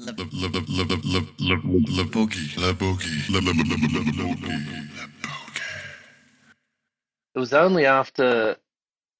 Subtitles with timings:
[0.00, 3.26] Le boogie, le boogie, le boogie, le boogie.
[7.34, 8.56] It was only after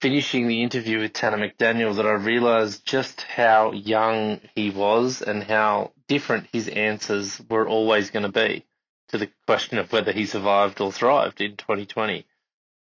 [0.01, 5.43] finishing the interview with Tanner McDaniel that I realised just how young he was and
[5.43, 8.65] how different his answers were always going to be
[9.09, 12.25] to the question of whether he survived or thrived in 2020.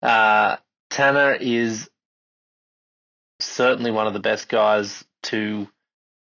[0.03, 0.57] Uh,
[0.91, 1.89] Tanner is
[3.41, 5.69] certainly one of the best guys to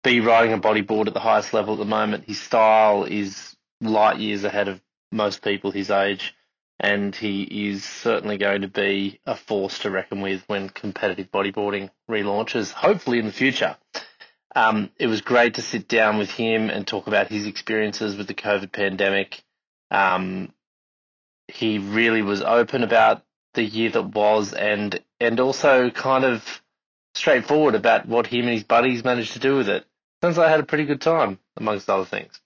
[0.05, 2.25] be riding a bodyboard at the highest level at the moment.
[2.27, 6.35] His style is light years ahead of most people his age,
[6.79, 11.91] and he is certainly going to be a force to reckon with when competitive bodyboarding
[12.09, 13.77] relaunches, hopefully in the future.
[14.55, 18.29] Um, it was great to sit down with him and talk about his experiences with
[18.29, 19.43] the COVID pandemic.
[19.91, 20.53] Um,
[21.49, 26.63] he really was open about the year that was and and also kind of
[27.15, 29.87] straightforward about what him and his buddies managed to do with it.
[30.25, 32.41] Sounds like I had a pretty good time, amongst other things.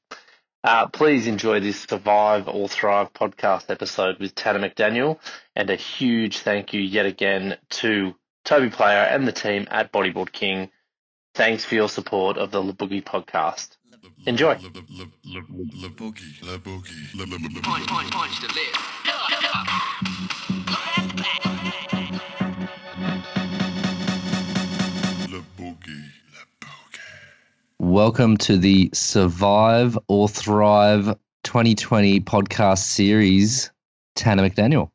[0.65, 5.21] Uh, please enjoy this Survive or Thrive podcast episode with Tanner McDaniel,
[5.55, 10.33] and a huge thank you yet again to Toby Player and the team at Bodyboard
[10.33, 10.73] King.
[11.37, 13.77] Thanks for your support of the Le Boogie podcast.
[14.27, 14.55] Enjoy.
[14.55, 15.41] Le, le, le, le,
[15.81, 16.59] le boogie, le
[27.81, 33.71] Welcome to the Survive or Thrive 2020 podcast series.
[34.17, 34.91] Tanner McDaniel.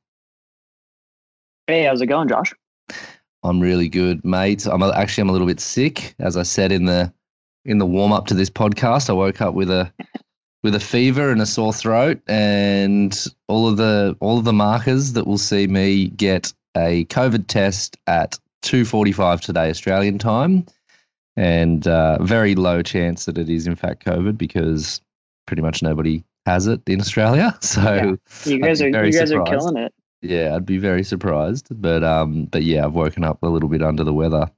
[1.68, 2.54] Hey, how's it going, Josh?
[3.42, 4.66] I'm really good, mate.
[4.66, 7.14] I'm actually I'm a little bit sick, as I said in the
[7.64, 9.10] in the warm up to this podcast.
[9.10, 9.90] I woke up with a
[10.62, 15.14] with a fever and a sore throat, and all of the all of the markers
[15.14, 20.66] that will see me get a COVID test at 2:45 today Australian time,
[21.36, 25.02] and uh, very low chance that it is in fact COVID because
[25.48, 27.58] pretty much nobody has it in Australia.
[27.62, 29.34] So You guys are you guys surprised.
[29.34, 29.94] are killing it.
[30.22, 31.68] yeah, I'd be very surprised.
[31.82, 34.50] But um, but yeah, I've woken up a little bit under the weather.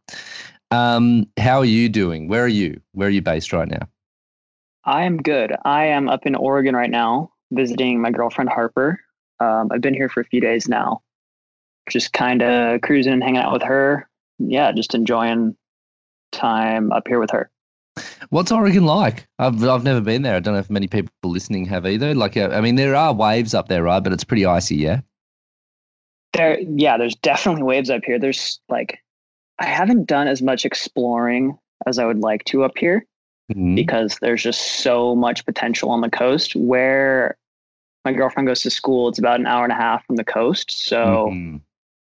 [0.72, 2.28] Um, how are you doing?
[2.28, 2.80] Where are you?
[2.94, 3.88] Where are you based right now?
[4.84, 5.56] I am good.
[5.64, 9.00] I am up in Oregon right now, visiting my girlfriend Harper.
[9.40, 11.02] Um, I've been here for a few days now,
[11.90, 14.08] just kind of cruising and hanging out with her.
[14.40, 15.56] Yeah, just enjoying
[16.32, 17.50] time up here with her.
[18.30, 19.26] What's Oregon like?
[19.40, 20.36] I've I've never been there.
[20.36, 22.14] I don't know if many people listening have either.
[22.14, 24.04] Like, uh, I mean, there are waves up there, right?
[24.04, 25.00] But it's pretty icy, yeah.
[26.34, 28.20] There, yeah, there's definitely waves up here.
[28.20, 29.00] There's like,
[29.60, 33.06] I haven't done as much exploring as I would like to up here.
[33.54, 33.76] Mhm.
[33.76, 37.38] because there's just so much potential on the coast where
[38.04, 40.72] my girlfriend goes to school it's about an hour and a half from the coast
[40.72, 41.62] so Mhm.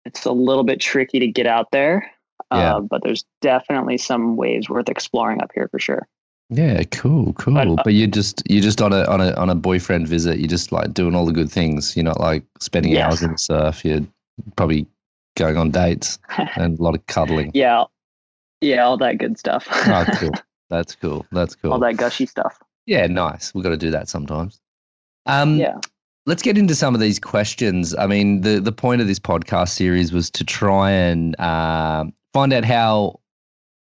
[0.05, 2.09] it's a little bit tricky to get out there
[2.51, 2.75] Yeah.
[2.75, 6.07] uh, but there's definitely some waves worth exploring up here for sure
[6.49, 7.55] Yeah, cool, cool.
[7.55, 10.37] But, uh, But you're just you're just on a on a on a boyfriend visit.
[10.37, 11.95] You're just like doing all the good things.
[11.97, 13.03] You're not like spending Yes.
[13.05, 13.83] hours in the surf.
[13.83, 14.05] You're
[14.55, 14.85] probably
[15.35, 16.19] going on dates
[16.55, 17.51] and a lot of cuddling.
[17.55, 17.83] yeah
[18.61, 20.31] yeah all that good stuff Oh, cool.
[20.69, 21.25] That's cool.
[21.31, 21.73] That's cool.
[21.73, 23.53] all that gushy stuff Yeah, nice.
[23.53, 24.59] We've got to do that sometimes.
[25.25, 25.77] Um, yeah
[26.27, 27.93] Let's get into some of these questions.
[27.95, 32.51] I mean, the, the point of this podcast series was to try and um find
[32.51, 33.17] out how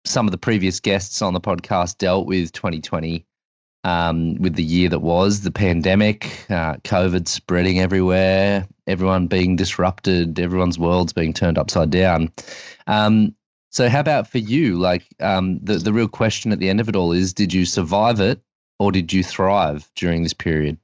[0.03, 3.25] some of the previous guests on the podcast dealt with 2020,
[3.85, 10.38] um, with the year that was, the pandemic, uh, COVID spreading everywhere, everyone being disrupted,
[10.38, 12.29] everyone's worlds being turned upside down.
[12.88, 13.34] Um,
[13.69, 14.78] so, how about for you?
[14.78, 17.63] Like, um, the, the real question at the end of it all is did you
[17.63, 18.41] survive it
[18.79, 20.78] or did you thrive during this period?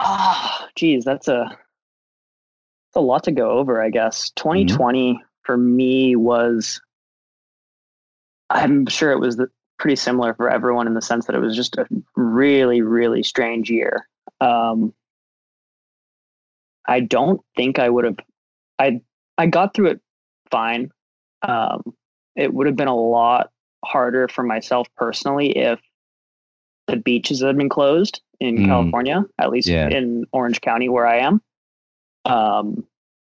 [0.00, 4.28] Ah, geez, that's a that's a lot to go over, I guess.
[4.36, 6.78] 2020 for me was
[8.50, 9.48] I'm sure it was the,
[9.78, 11.86] pretty similar for everyone in the sense that it was just a
[12.16, 14.06] really, really strange year.
[14.42, 14.92] Um,
[16.86, 18.16] I don't think I would have
[18.78, 19.00] I
[19.38, 20.00] I got through it
[20.50, 20.90] fine.
[21.40, 21.94] Um,
[22.36, 23.50] it would have been a lot
[23.86, 25.80] harder for myself personally if
[26.88, 28.66] the beaches had been closed in Mm.
[28.66, 29.88] California, at least Yeah.
[29.88, 31.40] in Orange County where I am.
[32.26, 32.86] Um,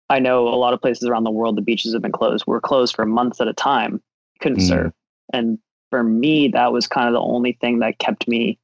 [0.09, 2.45] I know a lot of places around the world the beaches have been closed.
[2.48, 4.01] We're closed for months at a time.
[4.39, 4.68] Couldn't Mm.
[4.68, 4.94] surf.
[5.33, 5.59] And
[5.89, 8.57] for me, that was kind of the only thing that kept me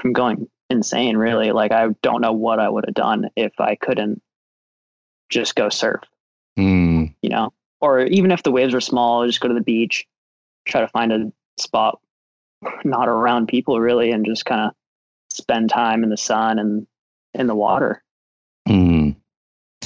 [0.00, 1.52] from going insane, really.
[1.52, 4.22] Like I don't know what I would have done if I couldn't
[5.28, 6.02] just go surf,
[6.58, 7.52] Mm, you know?
[7.80, 10.06] Or even if the waves were small, just go to the beach,
[10.66, 12.00] try to find a spot
[12.84, 14.72] not around people really and just kind of
[15.30, 16.86] spend time in the sun and
[17.32, 18.02] in the water.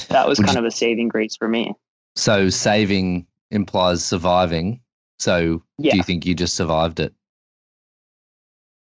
[0.09, 1.73] That was Would kind you- of a saving grace for me.
[2.15, 4.79] So saving implies surviving.
[5.19, 7.13] So do you think you just survived it?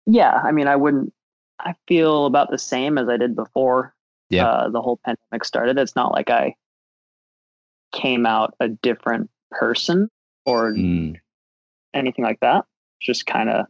[0.06, 1.12] yeah, I mean, I wouldn't.
[1.60, 3.94] I feel about the same as I did before.
[4.28, 4.46] Yeah.
[4.46, 5.78] Uh, the whole pandemic started.
[5.78, 6.56] It's not like I
[7.92, 10.10] came out a different person
[10.44, 11.16] or Mm,
[11.94, 12.66] anything like that.
[13.00, 13.66] Just kind of,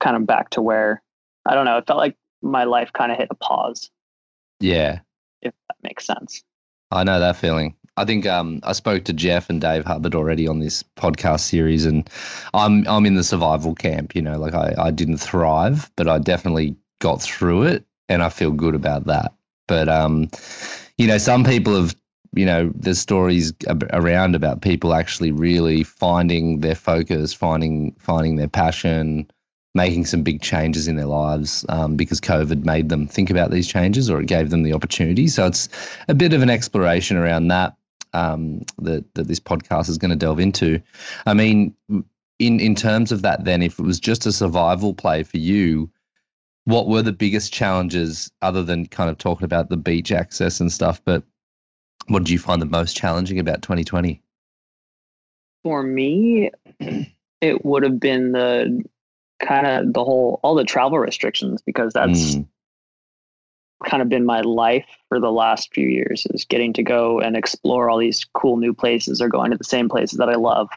[0.00, 1.02] kind of back to where
[1.44, 1.76] I don't know.
[1.78, 3.90] It felt like my life kind of hit a pause,
[4.60, 5.00] yeah.
[5.82, 6.42] That makes sense.
[6.90, 7.74] I know that feeling.
[7.96, 11.86] I think um, I spoke to Jeff and Dave Hubbard already on this podcast series,
[11.86, 12.08] and
[12.52, 14.14] I'm I'm in the survival camp.
[14.14, 18.28] You know, like I, I didn't thrive, but I definitely got through it, and I
[18.28, 19.32] feel good about that.
[19.66, 20.28] But um,
[20.98, 21.96] you know, some people have,
[22.34, 23.52] you know, there's stories
[23.92, 29.26] around about people actually really finding their focus, finding finding their passion,
[29.76, 33.68] making some big changes in their lives um, because COVID made them think about these
[33.68, 35.28] changes or it gave them the opportunity.
[35.28, 35.68] So it's
[36.08, 37.76] a bit of an exploration around that
[38.12, 40.80] um, that that this podcast is going to delve into.
[41.26, 41.74] I mean,
[42.38, 45.90] in in terms of that, then, if it was just a survival play for you,
[46.64, 50.72] what were the biggest challenges other than kind of talking about the beach access and
[50.72, 51.00] stuff?
[51.04, 51.22] But
[52.08, 54.22] what did you find the most challenging about 2020?
[55.62, 56.50] For me,
[57.40, 58.82] it would have been the
[59.40, 62.46] kind of the whole all the travel restrictions because that's Mm,
[63.84, 67.36] kind of been my life for the last few years is getting to go and
[67.36, 70.68] explore all these cool new places or going to the same places that I love.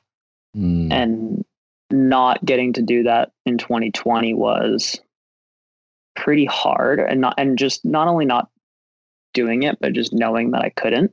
[0.58, 1.46] Mm, and
[1.92, 5.00] not getting to do that in 2020 was
[6.16, 8.50] pretty hard and not and just not only not
[9.34, 11.12] doing it but just knowing that I couldn't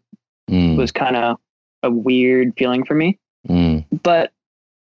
[0.50, 1.38] mm, was kind of
[1.82, 3.18] a weird feeling for me.
[3.48, 4.32] Mm, but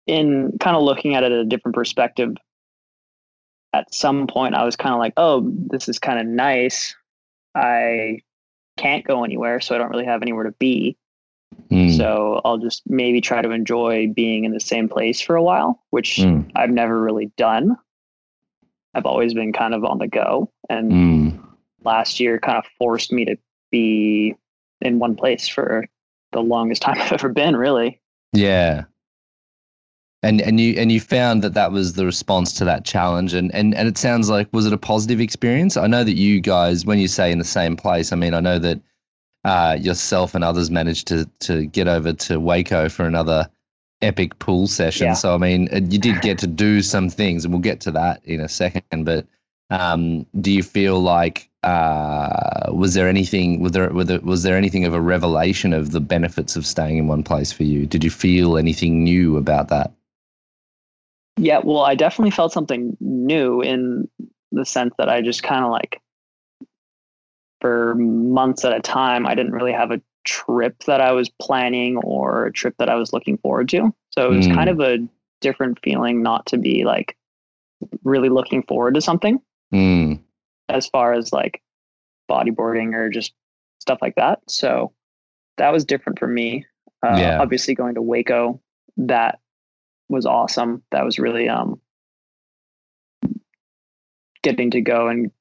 [0.08, 2.36] in kind of looking at it at a different perspective
[3.74, 6.96] at some point i was kind of like oh this is kind of nice.
[7.58, 8.20] I
[8.78, 10.98] can't go anywhere so i don't really have anywhere to be.
[11.72, 15.44] Mm, so i'll just maybe try to enjoy being in the same place for a
[15.44, 17.78] while which mm, i've never really done.
[18.94, 21.40] I've always been kind of on the go and mm.
[21.84, 23.36] last year kind of forced me to
[23.72, 24.36] be
[24.82, 25.86] in one place for
[26.32, 28.00] the longest time i've ever been really.
[28.34, 28.84] Yeah.
[30.26, 33.54] And and you and you found that that was the response to that challenge and
[33.54, 35.78] and and it sounds like was it a positive experience?
[35.78, 38.40] I know that you guys when you say in the same place, I mean I
[38.40, 38.80] know that
[39.44, 43.48] uh, yourself and others managed to to get over to Waco for another
[44.02, 45.08] epic pool session.
[45.08, 45.14] Yeah.
[45.14, 48.26] So I mean you did get to do some things and we'll get to that
[48.26, 49.28] in a second, but
[49.70, 54.58] um, do you feel like uh, was there anything was there, was there was there
[54.58, 57.86] anything of a revelation of the benefits of staying in one place for you?
[57.86, 59.92] Did you feel anything new about that?
[61.38, 64.08] Yeah, well, I definitely felt something new in
[64.52, 66.02] the sense that I just kind of like,
[67.62, 71.98] for months at a time, I didn't really have a trip that I was planning
[71.98, 73.94] or a trip that I was looking forward to.
[74.12, 74.56] So it was Mm.
[74.56, 75.00] kind of a
[75.42, 77.18] different feeling not to be like
[78.04, 79.40] really looking forward to something
[79.74, 80.22] Mm,
[80.70, 81.62] as far as like
[82.30, 83.34] bodyboarding or just
[83.80, 84.40] stuff like that.
[84.48, 84.94] So
[85.58, 86.66] that was different for me.
[87.04, 87.42] Uh, Yeah.
[87.42, 88.62] Obviously, going to Waco,
[88.98, 89.40] that
[90.10, 90.84] was awesome.
[90.92, 91.80] That was really um,
[94.44, 95.32] getting to go and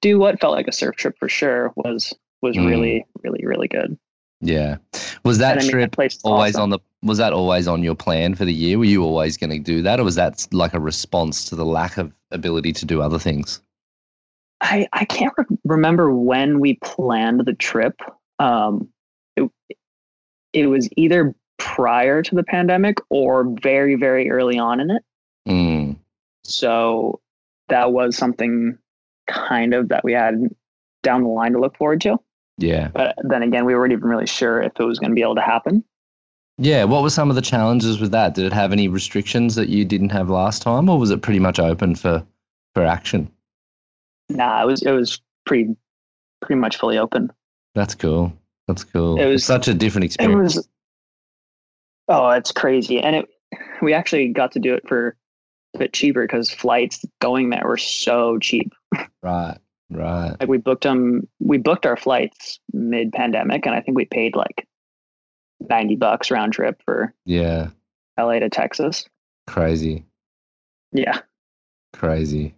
[0.00, 2.66] do what felt like a surf trip for sure was was Mm.
[2.66, 3.98] really really really good.
[4.40, 4.76] yeah.
[5.24, 6.62] Was that And I mean, trip that place always awesome.
[6.64, 8.78] on the was that always on your plan for the year?
[8.78, 11.64] Were you always going to do that or was that like a response to the
[11.64, 13.60] lack of ability to do other things?
[14.60, 18.00] I I can't re- remember when we planned the trip.
[18.38, 18.88] Um,
[19.36, 19.50] it
[20.52, 21.34] it was either
[21.76, 25.02] prior to the pandemic or very very early on in it.
[25.48, 25.96] Mm,
[26.44, 27.20] So
[27.68, 28.78] that was something
[29.26, 30.34] kind of that we had
[31.02, 32.18] down the line to look forward to.
[32.58, 32.88] yeah.
[32.88, 35.34] But then again, we weren't even really sure if it was going to be able
[35.36, 35.84] to happen.
[36.58, 38.34] Yeah, what were some of the challenges with that?
[38.34, 41.38] Did it have any restrictions that you didn't have last time or was it pretty
[41.40, 42.24] much open for
[42.74, 43.30] for action?
[44.30, 45.76] Nah, it was it was pretty
[46.40, 47.30] pretty much fully open.
[47.74, 48.32] That's cool.
[48.68, 49.16] That's cool.
[49.20, 50.56] It It's was- such a different It experience.
[50.56, 50.68] was
[52.08, 53.26] oh, it's crazy, and it
[53.82, 55.16] we actually got to do it for
[55.74, 58.72] a bit cheaper because flights going there were so cheap.
[59.22, 59.58] right.
[59.88, 60.34] Right.
[60.40, 64.34] Like we booked them, we booked our flights mid pandemic, and I think we paid
[64.34, 64.66] like
[65.70, 67.68] ninety bucks round trip for Yeah.
[68.18, 69.04] LA to Texas.
[69.46, 70.04] Crazy.
[70.92, 71.20] Yeah,
[71.92, 72.54] Crazy.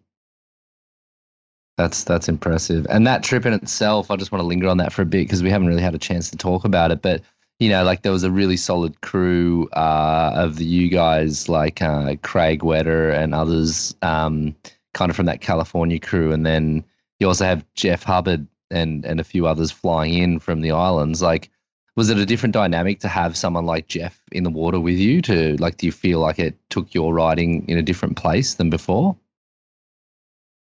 [1.76, 2.86] That's that's impressive.
[2.90, 5.26] And that trip in itself, I just want to linger on that for a bit
[5.26, 7.02] because we haven't really had a chance to talk about it.
[7.02, 7.22] But
[7.60, 11.82] you know, like there was a really solid crew uh, of the you guys, like
[11.82, 14.54] uh, Craig Wetter and others, um,
[14.94, 16.84] kind of from that California crew, and then
[17.18, 21.22] you also have Jeff Hubbard and and a few others flying in from the islands.
[21.22, 21.50] Like,
[21.96, 25.20] Was it a different dynamic to have someone like Jeff in the water with you?
[25.22, 28.70] To like, do you feel like it took your riding in a different place than
[28.70, 29.16] before?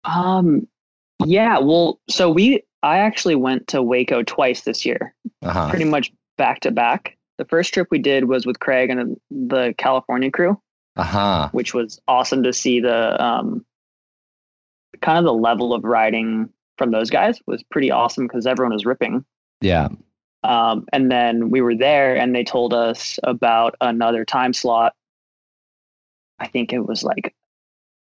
[0.04, 0.66] Um,
[1.18, 1.58] yeah.
[1.58, 5.68] Well, so we I actually went to Waco twice this year, Uh-huh.
[5.68, 7.16] pretty much back to back.
[7.36, 10.58] The first trip we did was with Craig and the California crew,
[10.96, 11.50] Uh-huh.
[11.52, 13.64] which was awesome to see the um,
[15.02, 18.86] kind of the level of riding from those guys was pretty awesome because everyone was
[18.86, 19.24] ripping.
[19.60, 19.88] Yeah.
[20.44, 24.94] Um, and then we were there and they told us about another time slot.
[26.38, 27.34] I think it was like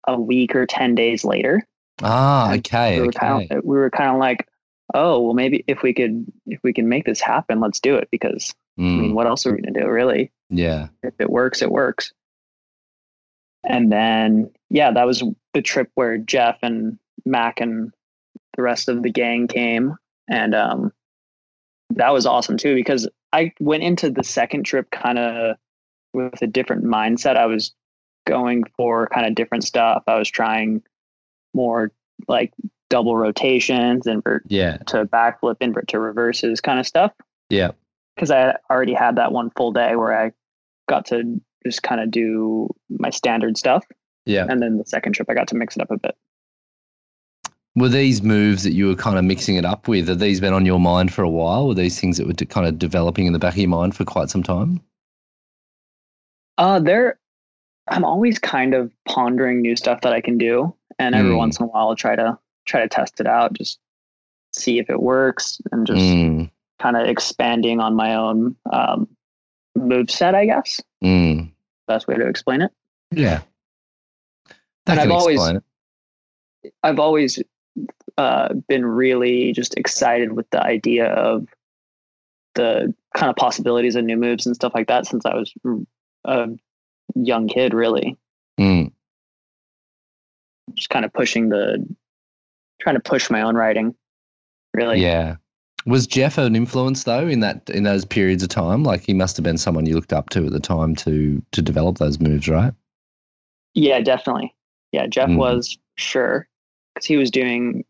[0.06, 1.64] a week or 10 days later.
[2.02, 2.96] Ah, okay.
[2.96, 3.18] we were okay.
[3.18, 4.46] kind of we were kind of like,
[4.92, 8.08] oh well, maybe if we could if we can make this happen, let's do it.
[8.10, 10.32] Because I mean, Mm, what else are we gonna do, really?
[10.50, 10.88] yeah.
[11.02, 12.12] If it works, it works.
[13.64, 15.22] And then yeah, that was
[15.54, 17.92] the trip where Jeff and Mac and
[18.56, 19.96] the rest of the gang came,
[20.28, 20.92] and um,
[21.90, 25.56] that was awesome too because I went into the second trip kind of
[26.12, 27.36] with a different mindset.
[27.36, 27.72] I was
[28.26, 30.02] going for kind of different stuff.
[30.06, 30.82] I was trying
[31.54, 31.90] more
[32.28, 32.52] like
[32.94, 34.76] double rotations, invert Yeah.
[34.86, 37.10] to backflip, invert to reverses kind of stuff.
[37.50, 37.72] Yeah.
[38.14, 40.30] Because I already had that one full day where I
[40.88, 43.84] got to just kind of do my standard stuff.
[44.26, 44.46] Yeah.
[44.48, 46.16] And then the second trip, I got to mix it up a bit.
[47.74, 50.06] Were these moves that you were kind of mixing it up with?
[50.06, 51.66] Have these been on your mind for a while?
[51.66, 53.96] Were these things that were de- kind of developing in the back of your mind
[53.96, 54.80] for quite some time?
[56.56, 57.18] Uh, there,
[57.88, 61.38] I'm always kind of pondering new stuff that I can do, and every Mm.
[61.38, 63.78] once in a while, I'll try to try to test it out, just
[64.52, 69.08] see if it works, and just Mm, kind of expanding on my own um,
[69.74, 70.34] move set.
[70.34, 71.50] I guess mm.
[71.86, 72.70] best way to explain it.
[73.10, 73.42] Yeah.
[74.86, 75.62] That And I've always- it.
[76.82, 77.42] I've always
[78.16, 81.46] uh, been really just excited with the idea of
[82.54, 85.52] the kind of possibilities of new moves and stuff like that since I was
[86.24, 86.48] a
[87.16, 88.16] young kid, really.
[88.58, 88.92] Mm,
[90.74, 91.84] Just kind of pushing the,
[92.84, 93.94] trying to push my own writing,
[94.74, 95.00] really.
[95.00, 95.36] yeah.
[95.86, 98.84] Was Jeff an influence though in that in those periods of time?
[98.84, 101.60] Like he must have been someone you looked up to at the time to to
[101.60, 102.72] develop those moves, right?
[103.74, 104.54] Yeah, definitely.
[104.92, 105.36] Yeah, Jeff Mm.
[105.36, 106.48] was sure
[106.94, 107.84] because he was doing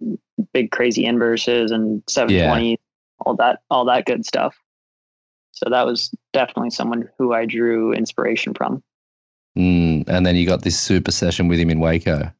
[0.52, 2.80] big crazy inverses and 720,
[3.20, 4.56] all that, all that good stuff.
[5.52, 8.82] So that was definitely someone who I drew inspiration from.
[9.56, 12.32] Mm, and then you got this super session with him in Waco.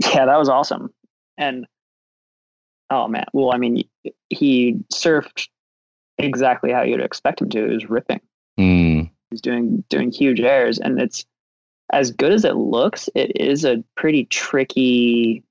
[0.00, 0.92] Yeah, that was awesome.
[1.38, 1.66] And
[2.90, 3.84] oh man, well, I mean,
[4.28, 5.48] he surfed
[6.18, 7.66] exactly how you'd expect him to.
[7.68, 8.20] He was ripping.
[8.58, 11.24] Mm, He's doing doing huge airs, and it's
[11.92, 13.08] as good as it looks.
[13.14, 15.42] It is a pretty tricky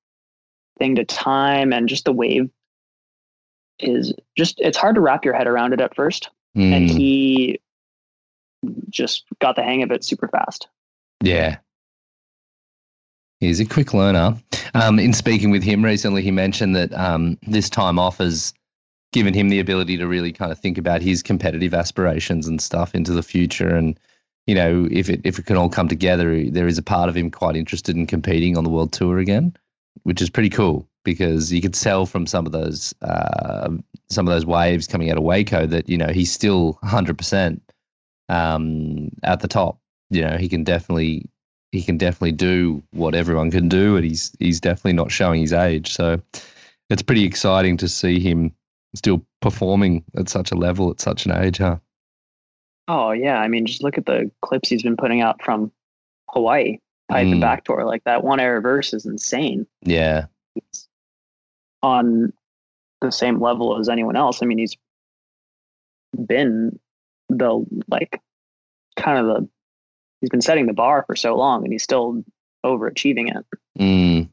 [0.79, 2.49] thing to time, and just the wave
[3.79, 6.29] is just it's hard to wrap your head around it at first.
[6.53, 7.59] And mm, he
[8.89, 10.67] just got the hang of it super fast.
[11.23, 11.57] yeah.
[13.41, 14.37] He's a quick learner.
[14.75, 18.53] Um, in speaking with him recently, he mentioned that um, this time off has
[19.11, 22.93] given him the ability to really kind of think about his competitive aspirations and stuff
[22.93, 23.75] into the future.
[23.75, 23.99] And
[24.45, 27.17] you know, if it if it can all come together, there is a part of
[27.17, 29.55] him quite interested in competing on the world tour again,
[30.03, 33.69] which is pretty cool because you could tell from some of those uh,
[34.11, 37.61] some of those waves coming out of Waco that you know he's still 100 percent
[38.29, 39.79] um, at the top.
[40.11, 41.27] You know, he can definitely
[41.71, 45.53] he can definitely do what everyone can do, and he's he's definitely not showing his
[45.53, 45.93] age.
[45.93, 46.21] So
[46.89, 48.53] it's pretty exciting to see him
[48.95, 51.77] still performing at such a level at such an age, huh?
[52.87, 55.71] Oh yeah, I mean, just look at the clips he's been putting out from
[56.29, 56.77] Hawaii,
[57.09, 57.41] pipe and Mm.
[57.41, 57.85] Backdoor.
[57.85, 59.65] Like that one air reverse is insane.
[59.83, 60.25] Yeah,
[60.55, 60.89] It's
[61.81, 62.33] on
[62.99, 64.43] the same level as anyone else.
[64.43, 64.75] I mean, he's
[66.25, 66.77] been
[67.29, 68.19] the like
[68.97, 69.49] kind of the
[70.21, 72.23] he's been setting the bar for so long, and he's still
[72.65, 73.45] overachieving it.
[73.79, 74.29] Mm.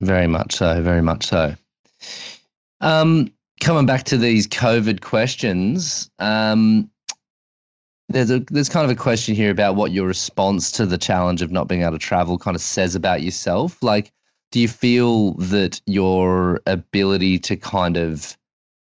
[0.00, 0.82] Very much so.
[0.82, 1.54] Very much so.
[2.80, 6.90] Um, coming back to these COVID questions, um,
[8.08, 11.40] there's a there's kind of a question here about what your response to the challenge
[11.40, 13.82] of not being able to travel kind of says about yourself.
[13.82, 14.12] Like,
[14.50, 18.36] do you feel that your ability to kind of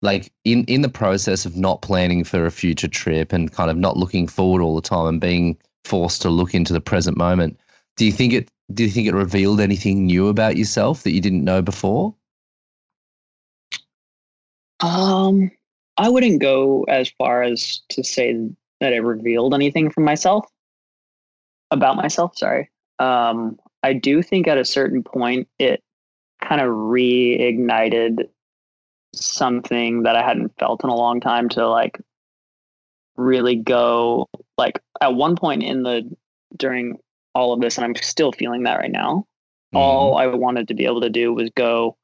[0.03, 3.77] like in in the process of not planning for a future trip and kind of
[3.77, 7.59] not looking forward all the time and being forced to look into the present moment
[7.97, 11.21] do you think it do you think it revealed anything new about yourself that you
[11.21, 12.13] didn't know before
[14.83, 15.49] Um,
[15.97, 18.37] I wouldn't go as far as to say
[18.81, 20.45] that it revealed anything from myself
[21.71, 22.37] about myself.
[22.37, 22.69] Sorry.
[22.99, 25.81] Um, I do think at a certain point it
[26.41, 28.27] kind of reignited
[29.13, 31.99] something that I hadn't felt in a long time to like
[33.15, 34.27] really go
[34.57, 36.09] like at one point in the
[36.57, 36.97] during
[37.35, 39.25] all of this and I'm still feeling that right now.
[39.73, 39.77] Mm-hmm.
[39.77, 41.95] All I wanted to be able to do was go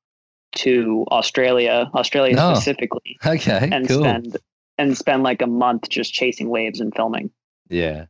[0.57, 2.53] to Australia, Australia Oh.
[2.55, 3.99] specifically, Okay, and cool.
[3.99, 4.37] spend
[4.77, 7.29] and spend like a month just chasing waves and filming.
[7.69, 8.05] yeah.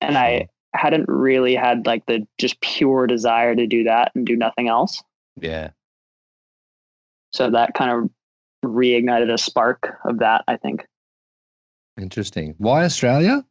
[0.00, 4.36] And I hadn't really had like the just pure desire to do that and do
[4.36, 5.02] nothing else.
[5.40, 5.70] Yeah.
[7.34, 8.10] So that kind of
[8.64, 10.86] reignited a spark of that, I think.
[12.00, 12.54] Interesting.
[12.58, 13.44] Why Australia?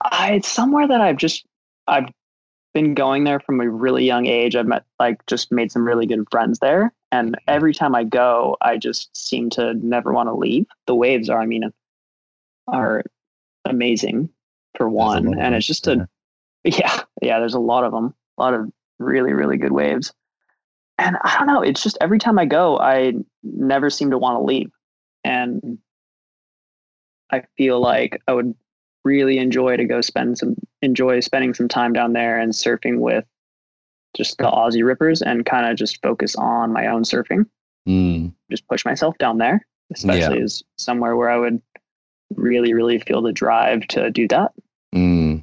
[0.00, 1.44] I, it's somewhere that I've just
[1.88, 2.08] I've
[2.72, 4.54] been going there from a really young age.
[4.54, 7.44] I've met like just made some really good friends there, and mm-hmm.
[7.48, 10.66] every time I go, I just seem to never want to leave.
[10.86, 11.72] The waves are, I mean,
[12.68, 13.02] are
[13.64, 14.28] amazing
[14.76, 16.08] for one, and it's just a
[16.64, 17.40] yeah, yeah.
[17.40, 18.70] There's a lot of them, a lot of
[19.00, 20.12] really really good waves,
[21.06, 21.62] and I don't know.
[21.62, 24.70] It's just every time I go, I never seem to want to leave,
[25.24, 25.78] and
[27.30, 28.54] I feel like I would
[29.04, 33.24] really enjoy to go spend some enjoy spending some time down there and surfing with
[34.16, 37.46] just the Aussie rippers and kind of just focus on my own surfing.
[37.88, 41.60] Mm, Just push myself down there, especially as somewhere where I would
[42.36, 44.52] really, really feel the drive to do that.
[44.94, 45.42] mm.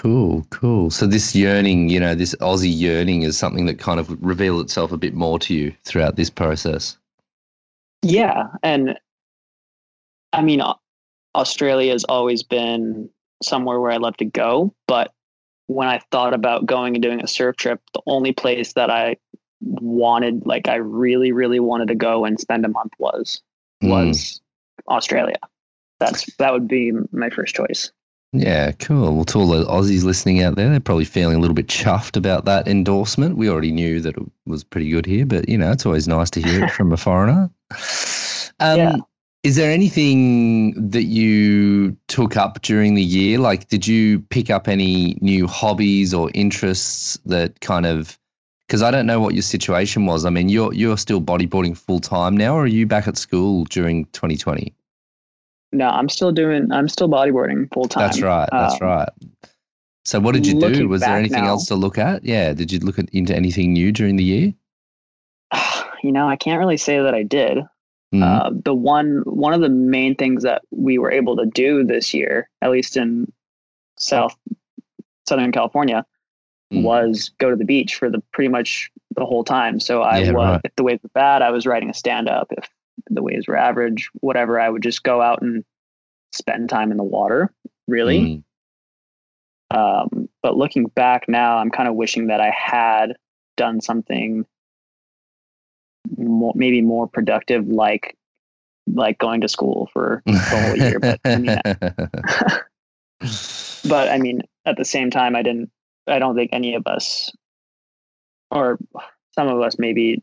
[0.00, 0.88] Cool, cool.
[0.88, 4.92] So this yearning, you know, this Aussie yearning is something that kind of revealed itself
[4.92, 6.96] a bit more to you throughout this process.
[8.00, 8.98] Yeah, and
[10.32, 10.80] I mean, Au-
[11.34, 13.10] Australia has always been
[13.42, 15.12] somewhere where I love to go, but
[15.66, 19.18] when I thought about going and doing a surf trip, the only place that I
[19.60, 23.42] wanted, like I really, really wanted to go and spend a month was
[23.82, 23.90] Mm.
[23.90, 24.40] was
[24.88, 25.36] Australia.
[25.98, 27.92] That's that would be my first choice.
[28.32, 29.16] Yeah, cool.
[29.16, 32.16] Well, to all the Aussies listening out there, they're probably feeling a little bit chuffed
[32.16, 33.36] about that endorsement.
[33.36, 36.30] We already knew that it was pretty good here, but you know, it's always nice
[36.30, 37.50] to hear it from a foreigner.
[38.62, 38.96] Um, Yeah.
[39.42, 43.38] Is there anything that you took up during the year?
[43.38, 48.18] Like, did you pick up any new hobbies or interests that kind of?
[48.66, 50.26] Because I don't know what your situation was.
[50.26, 53.64] I mean, you're you're still bodyboarding full time now, or are you back at school
[53.64, 54.74] during 2020?
[55.72, 56.70] No, I'm still doing.
[56.72, 58.02] I'm still bodyboarding full time.
[58.04, 58.48] That's right.
[58.50, 59.08] That's Um, right.
[60.04, 60.88] So what did you do?
[60.88, 62.24] Was there anything now- else to look at?
[62.24, 62.52] Yeah.
[62.54, 64.54] Did you look at, into anything new during the year?
[66.02, 67.58] You know, I can't really say that I did.
[68.14, 68.22] Mm.
[68.22, 72.14] Uh, the one one of the main things that we were able to do this
[72.14, 73.30] year, at least in
[73.98, 74.34] South
[75.28, 76.06] Southern California,
[76.72, 76.84] Mm.
[76.84, 79.78] was go to the beach for the pretty much the whole time.
[79.78, 80.60] So I Yeah, was right.
[80.64, 82.46] if the waves were bad, I was writing a stand up.
[82.56, 82.66] If
[83.08, 85.64] the waves were average, whatever, I would just go out and
[86.32, 87.52] spend time in the water.
[87.88, 88.20] Really.
[88.20, 88.42] Mm.
[89.72, 93.16] Um, but looking back now, I'm kind of wishing that I had
[93.56, 94.44] done something
[96.16, 98.16] more, maybe more productive, like
[98.92, 100.98] like going to school for the whole year.
[100.98, 101.60] But I mean,
[103.88, 105.70] but I mean, at the same time, I didn't.
[106.06, 107.30] I don't think any of us,
[108.50, 108.78] or
[109.34, 110.22] some of us, maybe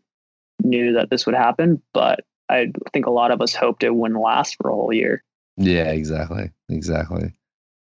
[0.64, 1.82] knew that this would happen.
[1.94, 5.24] But I think a lot of us hoped it wouldn't last for a whole year.
[5.58, 6.52] yeah, exactly.
[6.70, 7.34] Exactly.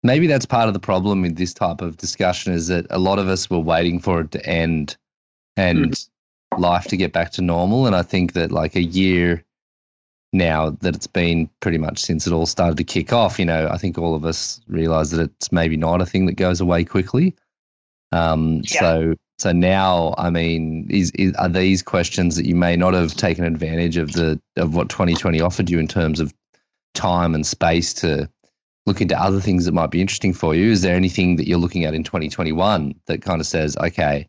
[0.02, 3.18] Maybe that's part of the problem with this type of discussion is that a lot
[3.18, 4.96] of us were waiting for it to end
[5.56, 5.94] and
[6.56, 7.86] life to get back to normal.
[7.86, 9.44] And I think that like a year
[10.32, 13.68] now that it's been pretty much since it all started to kick off, you know,
[13.70, 16.84] I think all of us realize that it's maybe not a thing that goes away
[16.84, 17.34] quickly.
[18.12, 18.80] Um, Yeah.
[18.80, 23.14] So, so now, I mean, is, is are these questions that you may not have
[23.14, 26.34] taken advantage of the of what 2020 offered you in terms of
[26.92, 28.28] time and space to
[28.84, 30.70] look into other things that might be interesting for you?
[30.70, 34.28] Is there anything that you're looking at in 2021 that kind of says, okay,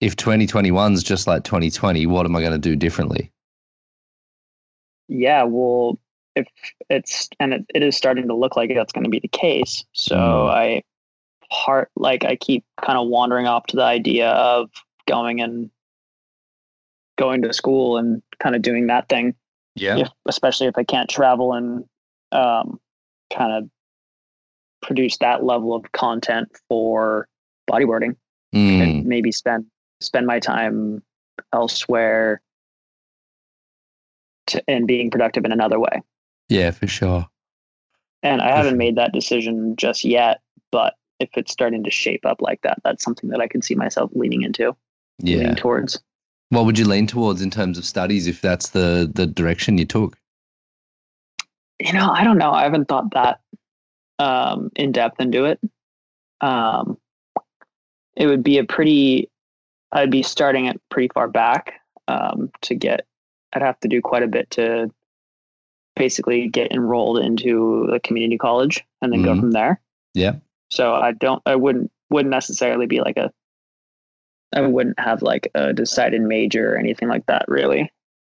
[0.00, 3.32] if 2021 is just like 2020, what am I going to do differently?
[5.08, 5.98] Yeah, well,
[6.36, 6.46] if
[6.88, 9.82] it's and it, it is starting to look like that's going to be the case.
[9.94, 10.50] So Mm.
[10.50, 10.82] I
[11.50, 14.70] part like I keep kind of wandering off to the idea of
[15.06, 15.70] going and
[17.18, 19.34] going to school and kind of doing that thing.
[19.74, 19.98] Yeah.
[19.98, 21.84] If, especially if I can't travel and
[22.32, 22.80] um,
[23.32, 23.70] kind of
[24.82, 27.28] produce that level of content for
[27.70, 28.16] bodyboarding
[28.54, 29.66] Mm, and maybe spend
[30.00, 31.02] spend my time
[31.52, 32.40] elsewhere
[34.46, 36.00] to, and being productive in another way.
[36.48, 37.26] yeah, for sure.
[38.22, 38.78] And I For haven't sure.
[38.78, 43.02] made that decision just yet, but if it's starting to shape up like that, that's
[43.02, 44.76] something that I can see myself leaning into,
[45.18, 45.38] Yeah.
[45.38, 46.00] leaning towards.
[46.50, 49.84] What would you lean towards in terms of studies if that's the the direction you
[49.84, 50.16] took?
[51.80, 52.52] You know, I don't know.
[52.52, 53.40] I haven't thought that
[54.18, 55.60] um, in depth into it.
[56.40, 56.98] Um,
[58.16, 59.28] it would be a pretty
[59.92, 61.74] I'd be starting it pretty far back
[62.08, 63.06] um, to get.
[63.52, 64.90] I'd have to do quite a bit to
[65.96, 69.24] basically get enrolled into a community college and then Mhm.
[69.24, 69.80] go from there.
[70.14, 70.36] Yeah.
[70.70, 71.42] So I don't.
[71.46, 73.32] I wouldn't wouldn't necessarily be like a.
[74.54, 77.44] I wouldn't have like a decided major or anything like that.
[77.48, 77.90] Really,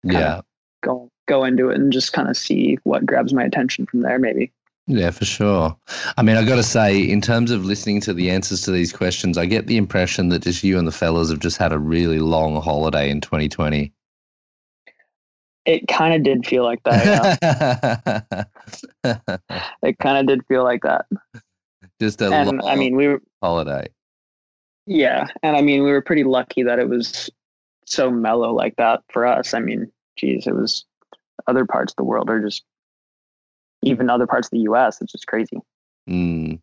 [0.03, 0.19] Kinda.
[0.19, 0.41] Yeah.
[0.83, 4.19] go go into it and just kind of see what grabs my attention from there.
[4.19, 4.53] Maybe.
[4.91, 5.77] Yeah, for sure.
[6.17, 8.91] I mean, I got to say, in terms of listening to the answers to these
[8.91, 11.79] questions, I get the impression that just you and the fellas have just had a
[11.79, 13.93] really long holiday in 2020.
[15.67, 17.39] It kind of did feel like that.
[19.05, 19.37] Yeah.
[19.83, 21.05] it kind of did feel like that.
[22.01, 23.89] Just a And I mean, we were holiday.
[24.87, 27.31] Yeah, and I mean, we were pretty lucky that it was
[27.85, 29.55] so mellow like that for us.
[29.55, 30.85] I mean, geez, it was
[31.47, 32.63] other parts of the world are just
[33.83, 35.01] even other parts of the U.S.
[35.01, 35.59] It's just crazy.
[36.09, 36.61] Mm.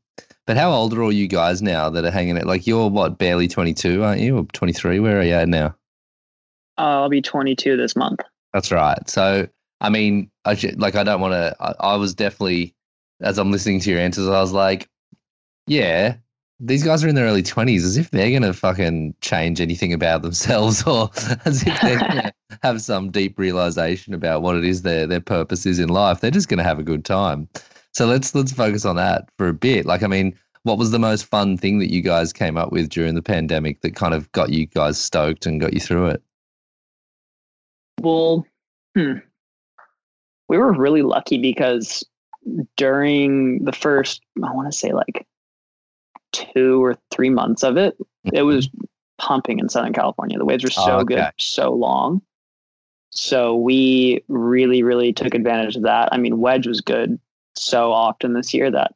[0.48, 2.46] But how old are all you guys now that are hanging out?
[2.46, 4.38] Like you're what, barely 22, aren't you?
[4.38, 5.00] Or 23?
[5.00, 5.76] Where are you at now?
[6.78, 8.22] I'll be 22 this month.
[8.54, 9.10] That's right.
[9.10, 9.48] So,
[9.82, 11.56] I mean, I should, like, I don't want to.
[11.60, 12.74] I, I was definitely,
[13.22, 14.88] as I'm listening to your answers, I was like,
[15.68, 16.16] yeah,
[16.60, 19.94] these guys are in their early 20s, as if they're going to fucking change anything
[19.94, 21.10] about themselves, or
[21.46, 25.22] as if they're going to have some deep realization about what it is their their
[25.22, 26.22] purpose is in life.
[26.22, 27.50] They're just going to have a good time.
[27.94, 29.86] So let's let's focus on that for a bit.
[29.86, 32.90] Like, I mean, what was the most fun thing that you guys came up with
[32.90, 36.24] during the pandemic that kind of got you guys stoked and got you through it?
[38.02, 38.46] Well,
[38.96, 39.18] hmm.
[40.48, 42.04] we were really lucky because
[42.78, 45.26] during the first, I want to say like
[46.36, 47.98] two or three months of it,
[48.34, 48.70] it was
[49.18, 50.38] pumping in Southern California.
[50.38, 51.28] The waves were so Oh, good, okay.
[51.28, 52.22] for so long.
[53.12, 56.10] So we really, really took advantage of that.
[56.12, 57.18] I mean, wedge was good
[57.56, 58.94] so often this year that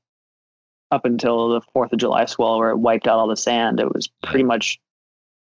[0.92, 3.94] up until the Fourth of July swell, where it wiped out all the sand, it
[3.94, 4.80] was pretty much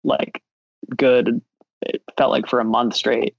[0.03, 0.43] like
[0.95, 1.41] good.
[1.81, 3.35] It felt like for a month straight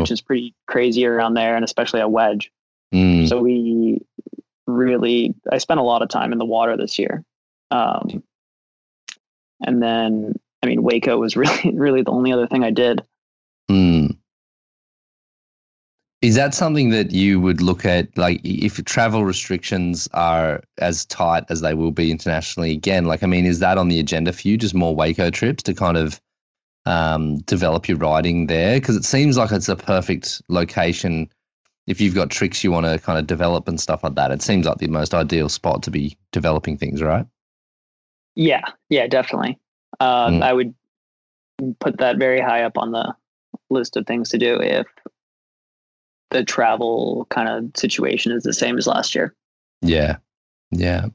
[0.00, 2.50] which is pretty crazy around there, and especially a wedge.
[2.94, 3.28] Mm.
[3.28, 4.00] So we
[4.66, 7.24] really, I spent a lot of time in the water this year.
[7.70, 8.22] Um,
[9.66, 13.02] and then, I mean, Waco was really, really the only other thing I did.
[13.68, 14.06] Hmm.
[16.22, 21.44] Is that something that you would look at, like if travel restrictions are as tight
[21.50, 23.04] as they will be internationally again?
[23.04, 24.56] Like, I mean, is that on the agenda for you?
[24.56, 26.18] Just more Waco trips to kind of
[26.86, 28.80] um, develop your riding there?
[28.80, 31.28] Because it seems like it's a perfect location
[31.86, 34.30] if you've got tricks you want to kind of develop and stuff like that.
[34.30, 37.26] It seems like the most ideal spot to be developing things, right?
[38.36, 39.58] Yeah, yeah, definitely.
[40.00, 40.42] Uh, Mm.
[40.42, 40.74] I would
[41.78, 43.14] put that very high up on the
[43.70, 44.86] list of things to do if
[46.30, 49.34] the travel kind of situation is the same as last year.
[49.82, 50.16] Yeah,
[50.70, 51.06] yeah.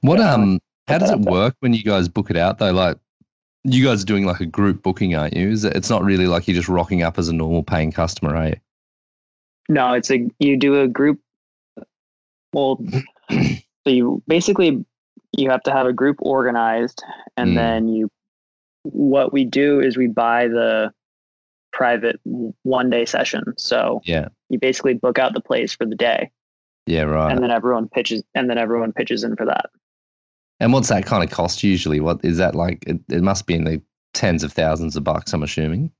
[0.00, 0.60] What um?
[0.88, 2.72] How does it work when you guys book it out though?
[2.72, 2.98] Like,
[3.62, 5.48] you guys are doing like a group booking, aren't you?
[5.48, 8.36] Is it, it's not really like you're just rocking up as a normal paying customer,
[8.36, 8.56] are you?
[9.70, 11.20] No, it's a you do a group.
[12.52, 12.84] Well,
[13.30, 14.84] so you basically
[15.36, 17.02] you have to have a group organized,
[17.36, 17.54] and Mm.
[17.54, 18.08] then you.
[18.82, 20.92] What we do is we buy the
[21.72, 22.20] private
[22.62, 23.42] one day session.
[23.56, 26.30] So Yeah, you basically book out the place for the day,
[26.86, 27.32] yeah, right.
[27.32, 29.70] and then everyone pitches, and then everyone pitches in for that.
[30.60, 32.00] And what's that kind of cost usually?
[32.00, 32.84] What is that like?
[32.86, 35.90] It, it must be in the tens of thousands of bucks, I'm assuming.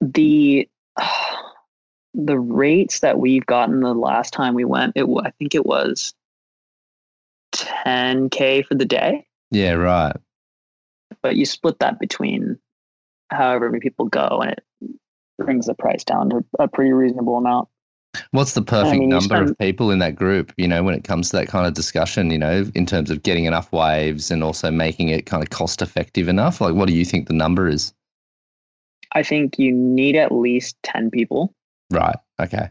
[0.00, 0.68] The
[2.14, 6.14] the rates that we've gotten the last time we went, it I think it was
[7.52, 9.26] 10k for the day.
[9.50, 10.16] Yeah, right.
[11.22, 12.58] but you split that between
[13.30, 14.64] however many people go and it
[15.38, 17.68] brings the price down to a pretty reasonable amount.
[18.30, 20.52] What's the perfect mean, you number of people in that group?
[20.56, 23.22] You know, when it comes to that kind of discussion, you know, in terms of
[23.22, 26.60] getting enough waves and also making it kind of cost effective enough.
[26.60, 27.92] Like, what do you think the number is?
[29.12, 31.54] I think you need at least 10 people,
[31.90, 32.16] Right.
[32.40, 32.70] Okay.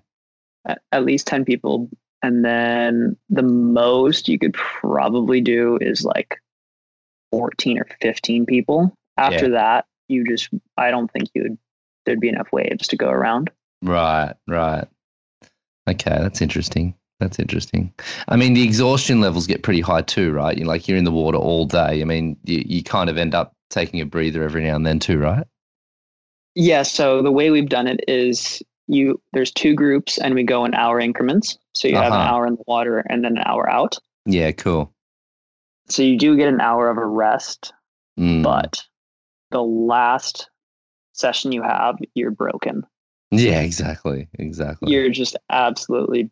[0.68, 1.90] at, at least 10 people.
[2.24, 6.40] And then the most you could probably do is like
[7.32, 8.94] 14 or 15 people.
[9.18, 11.58] After that, you just, I don't think you would,
[12.06, 13.52] there'd be enough waves to go around.
[13.82, 14.88] Right, right.
[15.90, 16.94] Okay, that's interesting.
[17.20, 17.92] That's interesting.
[18.28, 20.56] I mean, the exhaustion levels get pretty high too, right?
[20.56, 22.02] You're like you're in the water all day.
[22.02, 25.00] I mean, you, you kind of end up taking a breather every now and then
[25.00, 25.46] too, right?
[26.54, 26.84] Yeah.
[26.84, 30.74] So the way we've done it is you there's two groups and we go in
[30.76, 31.58] hour increments.
[31.80, 32.34] So you have an Uh-huh.
[32.34, 33.98] hour in the water and then an hour out.
[34.26, 34.94] Yeah, cool.
[35.90, 37.74] So you do get an hour of a rest,
[38.20, 38.44] Mm.
[38.44, 38.84] but
[39.52, 40.50] the last
[41.13, 42.84] session you have, you're broken.
[43.32, 44.92] yeah, exactly, exactly.
[44.92, 46.30] You're just absolutely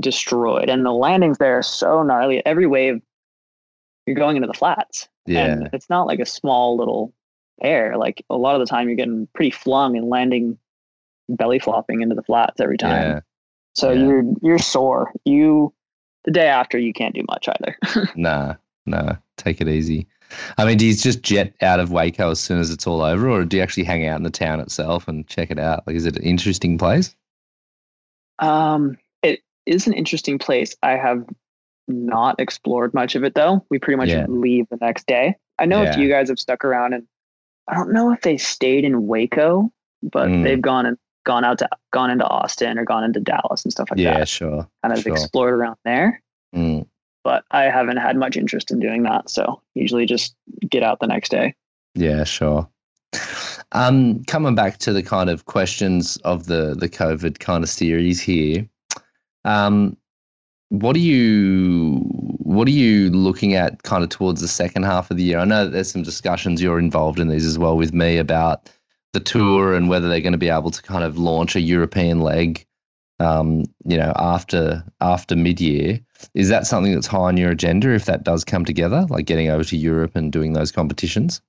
[0.00, 0.68] destroyed.
[0.68, 2.44] And the landings there are so gnarly.
[2.46, 3.00] Every wave,
[4.06, 5.08] you're going into the flats.
[5.26, 7.12] yeah, And it's not like a small little
[7.62, 7.96] air.
[7.96, 10.58] Like a lot of the time, you're getting pretty flung and landing
[11.28, 12.90] belly flopping into the flats every time.
[13.02, 13.20] Yeah.
[13.76, 14.06] So yeah.
[14.06, 15.12] you're you're sore.
[15.24, 15.72] You
[16.24, 18.08] the day after you can't do much either.
[18.16, 18.54] Nah,
[18.86, 19.16] nah.
[19.36, 20.06] Take it easy.
[20.58, 23.28] I mean, do you just jet out of Waco as soon as it's all over,
[23.30, 25.86] or do you actually hang out in the town itself and check it out?
[25.86, 27.14] Like, is it an interesting place?
[28.38, 30.74] um, it is an interesting place.
[30.82, 31.24] I have
[31.88, 33.64] not explored much of it though.
[33.70, 34.26] We pretty much Yeah.
[34.28, 35.36] leave the next day.
[35.58, 35.94] I know a Yeah.
[35.94, 37.06] few guys have stuck around and
[37.68, 40.42] I don't know if they stayed in Waco, but Mm.
[40.44, 43.90] they've gone and gone out to gone into Austin or gone into Dallas and stuff
[43.90, 44.18] like yeah, that.
[44.20, 44.68] Yeah, sure.
[44.82, 45.12] Kind of sure.
[45.12, 46.22] explored around there.
[46.54, 46.86] Mm.
[47.22, 49.28] But I haven't had much interest in doing that.
[49.28, 50.34] So usually just
[50.70, 51.54] get out the next day.
[51.94, 52.68] Yeah, sure.
[53.72, 58.20] Um, coming back to the kind of questions of the the COVID kind of series
[58.20, 58.66] here,
[59.44, 59.96] um,
[60.68, 61.98] what are you
[62.38, 65.38] what are you looking at kind of towards the second half of the year?
[65.38, 68.70] I know that there's some discussions you're involved in these as well with me about
[69.16, 72.20] the tour and whether they're going to be able to kind of launch a European
[72.20, 72.66] leg,
[73.18, 75.98] um, you know, after after mid year.
[76.34, 79.48] Is that something that's high on your agenda if that does come together, like getting
[79.48, 81.40] over to Europe and doing those competitions?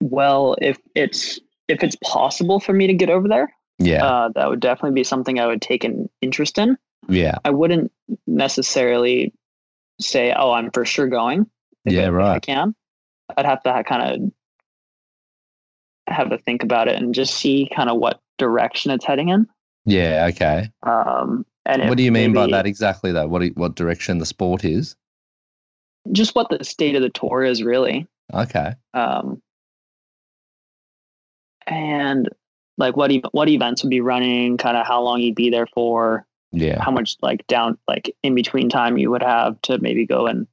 [0.00, 4.04] Well, if it's if it's possible for me to get over there, Yeah.
[4.04, 6.76] uh, that would definitely be something I would take an interest in.
[7.08, 7.36] Yeah.
[7.44, 7.92] I wouldn't
[8.26, 9.32] necessarily
[10.00, 11.46] say, "Oh, I'm for sure going."
[11.84, 12.74] if Yeah, I, if I can.
[13.36, 14.32] I'd have to kind of
[16.08, 19.46] have to think about it and just see kind of what direction it's heading in.
[19.84, 20.28] Yeah.
[20.32, 20.70] Okay.
[20.82, 23.12] Um, and What do you mean by that exactly?
[23.12, 24.96] Though, what what direction the sport is?
[26.10, 28.06] Just what the state of the tour is really.
[28.34, 28.72] Okay.
[28.94, 29.40] um,
[31.66, 32.28] and
[32.78, 35.66] like what e- what events would be running, kind of how long you'd be there
[35.74, 36.82] for, Yeah.
[36.82, 40.46] how much like down like in between time you would have to maybe go and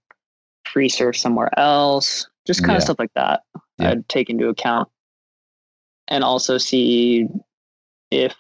[0.66, 2.78] free surf somewhere else, just kind Yeah.
[2.78, 3.42] of stuff like that.
[3.80, 3.92] Yeah.
[3.92, 4.90] I'd take into account,
[6.10, 7.28] and also see
[8.12, 8.36] if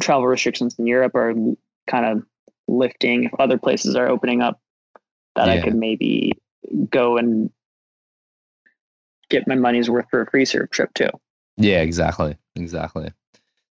[0.00, 1.34] travel restrictions in Europe are
[1.86, 2.22] kind of
[2.68, 4.60] lifting, if other places are opening up,
[5.36, 6.32] that I could maybe
[6.90, 7.50] go and
[9.28, 11.08] get my money's worth for a free surf trip too.
[11.56, 11.80] Yeah.
[11.80, 12.36] Exactly.
[12.56, 13.12] Exactly.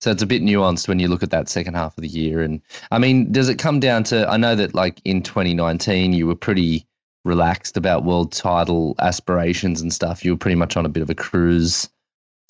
[0.01, 2.41] So it's a bit nuanced when you look at that second half of the year.
[2.41, 4.29] And I mean, does it come down to?
[4.29, 6.85] I know that like in 2019, you were pretty
[7.25, 10.23] relaxed about world title aspirations and stuff.
[10.23, 11.89] You were pretty much on a bit of a cruise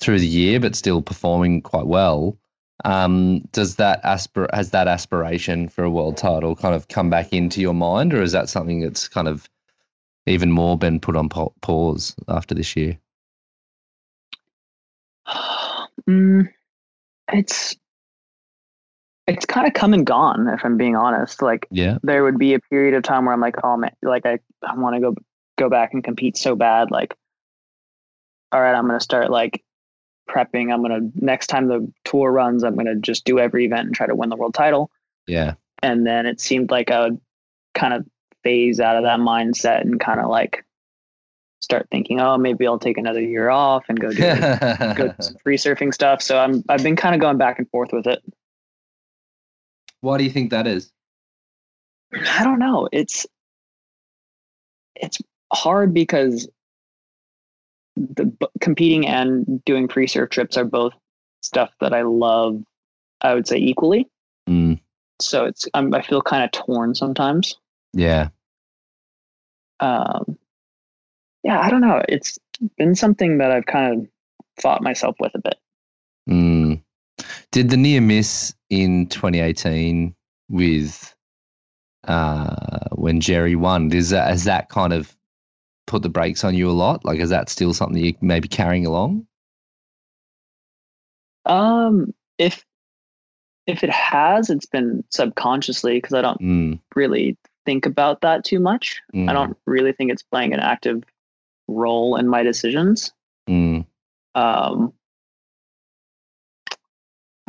[0.00, 2.36] through the year, but still performing quite well.
[2.84, 7.32] Um, does that aspir- has that aspiration for a world title kind of come back
[7.32, 9.48] into your mind, or is that something that's kind of
[10.26, 12.98] even more been put on pa- pause after this year?
[16.08, 16.48] Mm,
[17.32, 17.76] it's
[19.26, 22.54] it's kind of come and gone if i'm being honest like Yeah, there would be
[22.54, 25.14] a period of time where i'm like oh man like i, I want to go
[25.58, 27.14] go back and compete so bad like
[28.52, 29.62] all right i'm going to start like
[30.30, 30.72] prepping.
[30.72, 33.86] I'm going to next time the tour runs i'm going to just do every event
[33.86, 34.90] and try to win the world title.
[35.26, 37.20] Yeah, and then it seemed like i would
[37.74, 38.06] kind of
[38.42, 40.64] phase out of that mindset and kind of like
[41.60, 44.16] start thinking oh maybe i'll take another year off and go do
[44.96, 46.22] go do some free surfing stuff.
[46.22, 48.22] So i'm i've been kind of going back and forth with it.
[50.00, 50.90] Why do you think that is?
[52.14, 52.88] I don't know.
[52.92, 53.26] It's
[54.96, 55.18] it's
[55.52, 56.48] hard because
[58.14, 60.92] the b- competing and doing free surf trips are both
[61.42, 62.62] stuff that I love.
[63.22, 64.08] I would say equally.
[64.48, 64.80] Mm,
[65.20, 67.56] So it's I'm, I feel kind of torn sometimes.
[67.92, 68.28] yeah,
[69.80, 70.38] Um,
[71.42, 72.02] yeah, I don't know.
[72.08, 72.38] It's
[72.78, 74.06] been something that I've kind of
[74.62, 75.56] fought myself with a bit.
[76.28, 76.82] Mm.
[77.52, 80.14] Did the near miss in 2018
[80.48, 81.14] with
[82.04, 83.92] uh, when Jerry won?
[83.92, 85.14] Is that has that kind of
[85.90, 87.04] put the brakes on you a lot?
[87.04, 89.26] Like, is that still something you may be carrying along?
[91.46, 92.64] Um, if
[93.66, 98.58] if it has, it's been subconsciously because I don't Mm, really think about that too
[98.60, 99.00] much.
[99.14, 101.02] mm, I don't really think it's playing an active
[101.68, 103.12] role in my decisions.
[103.48, 103.84] Mm.
[104.34, 104.92] Um,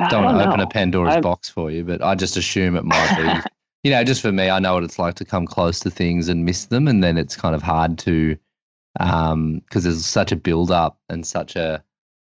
[0.10, 2.84] Don't want to open a Pandora's I've- box for you, but I just assume it
[2.86, 3.50] might be.
[3.84, 6.28] you know, just for me, I know what it's like to come close to things
[6.28, 8.38] and miss them, and then it's kind of hard to,
[9.00, 11.84] um, because there's such a build up and such a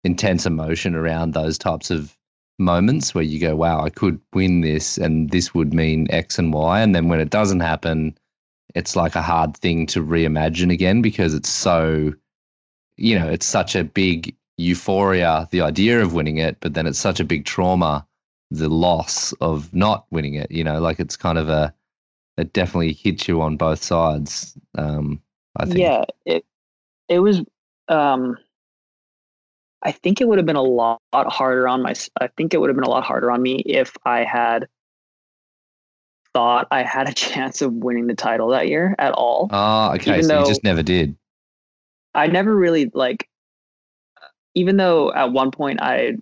[0.03, 2.15] intense emotion around those types of
[2.59, 6.53] moments where you go, "Wow, I could win this, and this would mean X and
[6.53, 8.17] Y," and then when it doesn't happen,
[8.75, 12.13] it's like a hard thing to reimagine again because it's so,
[12.97, 16.99] you know, it's such a big euphoria, the idea of winning it, but then it's
[16.99, 18.05] such a big trauma
[18.51, 20.51] the loss of not winning it.
[20.51, 21.73] You know, like it's kind of a
[22.37, 24.57] it definitely hits you on both sides.
[24.77, 25.21] Um,
[25.57, 25.79] I think.
[25.79, 26.45] Yeah, it
[27.07, 27.43] it was
[27.87, 28.37] um,
[29.81, 31.93] I think it would have been a lot harder on my.
[32.19, 34.67] I think it would have been a lot harder on me if I had
[36.33, 39.49] thought I had a chance of winning the title that year at all.
[39.51, 40.11] Oh, okay.
[40.11, 41.15] Even so you just never did.
[42.13, 43.29] I never really like,
[44.55, 46.17] even though at one point I,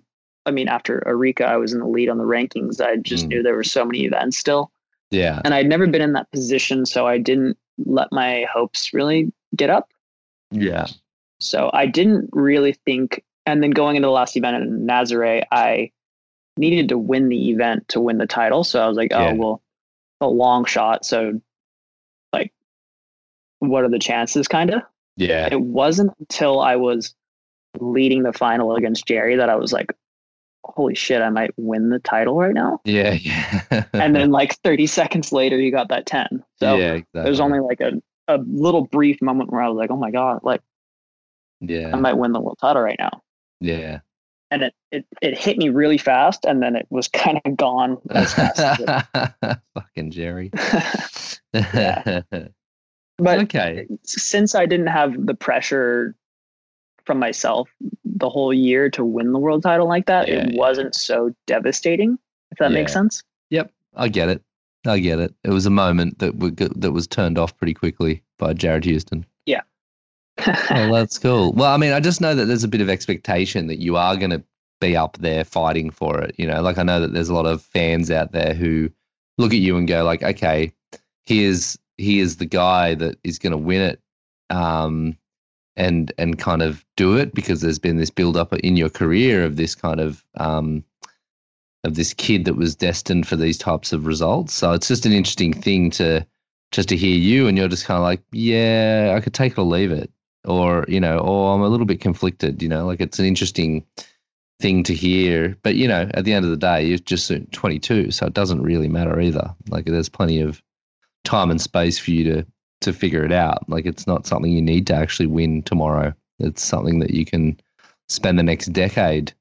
[0.48, 2.80] I mean, after Arica, I was in the lead on the rankings.
[2.80, 3.28] I just Mm.
[3.28, 4.72] knew there were so many events still,
[5.10, 5.40] Yeah.
[5.44, 7.56] and I'd never been in that position, so I didn't
[7.86, 9.90] let my hopes really get up.
[10.50, 10.86] Yeah.
[11.40, 13.22] So I didn't really think.
[13.46, 15.90] And then going into the last event in Nazare, I
[16.56, 18.64] needed to win the event to win the title.
[18.64, 19.32] So I was like, oh Yeah.
[19.34, 19.62] well,
[20.20, 21.04] a long shot.
[21.06, 21.40] So,
[22.32, 22.52] like,
[23.60, 24.48] what are the chances?
[24.48, 24.82] Kind of.
[25.16, 25.48] Yeah.
[25.50, 27.14] It wasn't until I was
[27.78, 29.92] leading the final against Jerry that I was like,
[30.68, 32.80] holy shit, I might win the title right now.
[32.84, 33.12] Yeah.
[33.14, 33.84] Yeah.
[33.92, 36.44] And then like 30 seconds later, you got that 10.
[36.60, 37.22] So yeah, exactly.
[37.22, 37.92] there's only like a,
[38.28, 40.60] a little brief moment where I was like, oh my God, like
[41.60, 41.90] yeah.
[41.92, 43.22] I might win the world title right now.
[43.60, 44.00] yeah.
[44.50, 47.98] And it, it, it hit me really fast and then it was kind of gone
[48.10, 50.50] as fast as it- Fucking Jerry.
[53.20, 53.86] But okay.
[54.04, 56.14] since I didn't have the pressure
[57.08, 57.70] from myself
[58.04, 60.58] the whole year to win the world title like that, Yeah, it yeah.
[60.58, 62.18] wasn't so devastating.
[62.52, 63.22] If that makes sense.
[63.50, 63.72] Yep.
[63.96, 64.42] I get it.
[64.86, 65.34] I get it.
[65.42, 69.24] It was a moment that w- that was turned off pretty quickly by Jared Houston.
[70.70, 71.52] Oh, that's cool.
[71.52, 74.16] Well, I mean, I just know that there's a bit of expectation that you are
[74.16, 74.42] going to
[74.80, 76.32] be up there fighting for it.
[76.38, 78.88] You know, like I know that there's a lot of fans out there who
[79.36, 80.72] look at you and go, like, okay,
[81.26, 84.00] here's here's the guy that is going to win it,
[84.50, 85.16] um,
[85.78, 89.44] and and kind of do it because there's been this build up in your career
[89.44, 90.84] of this kind of um,
[91.84, 94.52] of this kid that was destined for these types of results.
[94.52, 96.26] So it's just an interesting thing to
[96.72, 99.58] just to hear you and you're just kind of like, yeah, I could take it
[99.58, 100.10] or leave it.
[100.44, 103.84] Or you know or i'm a little bit conflicted you know like it's an interesting
[104.60, 105.56] thing to hear.
[105.62, 108.62] But you know at the end of the day you're just 22 so it doesn't
[108.62, 109.54] really matter either.
[109.68, 110.62] Like there's plenty of
[111.24, 112.46] time and space for you to
[112.80, 116.62] to figure it out like it's not something you need to actually win tomorrow it's
[116.62, 117.58] something that you can
[118.08, 119.32] spend the next decade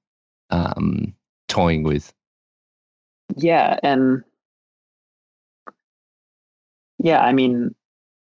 [0.50, 1.14] um
[1.48, 2.14] toying with
[3.36, 4.24] yeah, and
[7.00, 7.76] yeah, I mean,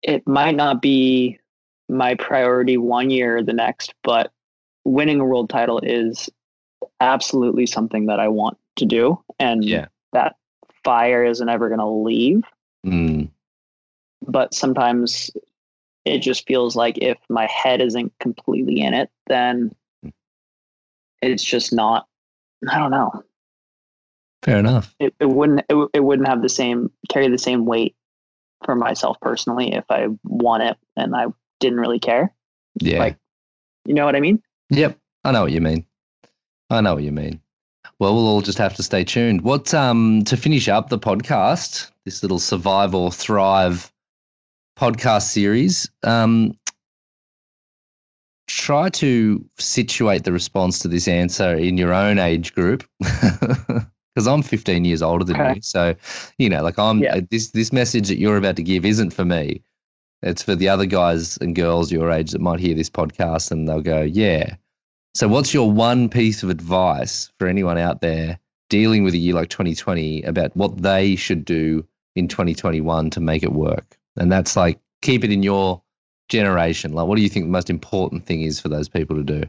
[0.02, 1.40] it might not be
[1.90, 4.32] my priority one year or the next, but
[4.86, 6.30] winning a world title is
[7.00, 9.88] absolutely something that I want to do, and Yeah.
[10.14, 10.36] that
[10.84, 12.44] fire isn't ever going to leave.
[12.86, 13.30] mm,
[14.28, 15.32] but sometimes
[16.06, 19.72] it just feels like if my head isn't completely in it, then
[21.22, 22.08] it's just not.
[22.70, 23.24] I don't know.
[24.44, 25.62] fair enough It, it wouldn't.
[25.70, 27.96] It, it wouldn't have the same carry the same weight
[28.66, 31.26] for myself personally if I won it and I
[31.60, 32.34] didn't really care.
[32.82, 33.18] yeah Like-
[33.86, 34.42] You know what I mean?
[34.70, 35.86] Yep, I know what you mean.
[36.70, 37.42] I know what you mean.
[38.00, 39.42] Well, we'll all just have to stay tuned.
[39.44, 43.92] What um to finish up the podcast, this little survive or thrive
[44.78, 46.54] podcast series, um
[48.48, 52.84] try to situate the response to this answer in your own age group.
[54.16, 55.56] Because I'm 15 years older than Okay.
[55.56, 55.96] you, so
[56.38, 57.22] you know, like I'm Yeah.
[57.32, 59.64] this this message that you're about to give isn't for me.
[60.22, 63.68] It's for the other guys and girls your age that might hear this podcast and
[63.68, 64.56] they'll go, yeah.
[65.16, 68.38] So, what's your one piece of advice for anyone out there
[68.70, 71.84] dealing with a year like 2020 about what they should do
[72.16, 73.98] in 2021 to make it work?
[74.18, 75.82] And that's like, keep it in your
[76.30, 76.94] generation.
[76.94, 79.44] Like, what do you think the most important thing is for those people to do?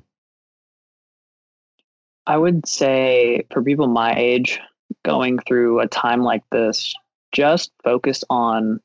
[2.27, 4.59] I would say for people my age
[5.05, 6.95] going through a time like this,
[7.33, 8.81] just focus on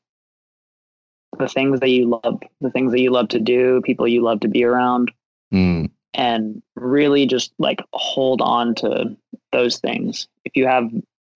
[1.38, 4.40] the things that you love, the things that you love to do, people you love
[4.40, 5.10] to be around,
[5.52, 9.16] Mm, and really just like hold on to
[9.50, 10.28] those things.
[10.44, 10.88] If you have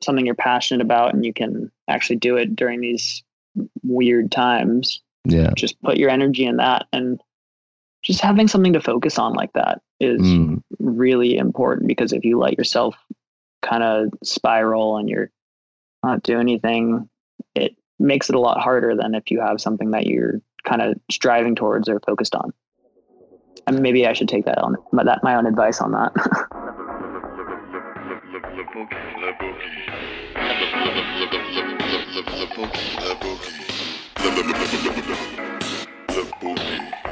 [0.02, 3.23] something you're passionate about and you can actually do it during these
[3.82, 5.50] weird times, yeah.
[5.56, 7.20] just put your energy in that and
[8.02, 12.38] just having something to focus on like that is Mm, really important because if you
[12.38, 12.96] let yourself
[13.62, 15.30] kind of spiral and you're
[16.02, 17.08] not doing anything,
[17.54, 20.98] it makes it a lot harder than if you have something that you're kind of
[21.10, 22.52] striving towards or focused on.
[23.66, 26.12] And maybe I should take that on my, that my own advice on that.
[32.14, 32.48] the boogie,
[33.00, 33.58] the boogie,
[36.06, 37.03] the boogie.